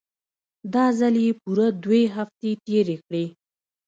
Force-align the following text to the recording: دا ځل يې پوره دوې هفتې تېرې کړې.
دا 0.73 0.85
ځل 0.99 1.15
يې 1.25 1.31
پوره 1.41 1.67
دوې 1.83 2.03
هفتې 2.15 2.51
تېرې 2.65 2.95
کړې. 3.05 3.25